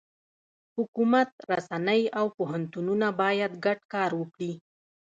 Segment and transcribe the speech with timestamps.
[0.75, 4.51] حکومت، رسنۍ، او پوهنتونونه باید ګډ کار وکړي.